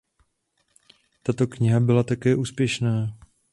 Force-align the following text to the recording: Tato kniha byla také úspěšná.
Tato 1.23 1.47
kniha 1.47 1.79
byla 1.79 2.03
také 2.03 2.35
úspěšná. 2.35 3.17